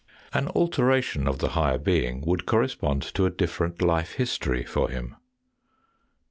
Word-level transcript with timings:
An 0.33 0.47
alteration 0.55 1.27
of 1.27 1.37
the 1.37 1.49
higher 1.49 1.77
being 1.77 2.21
would 2.21 2.47
correspond 2.47 3.03
to 3.13 3.27
a 3.27 3.29
different 3.29 3.83
life 3.83 4.13
history 4.13 4.63
for 4.63 4.89
him. 4.89 5.15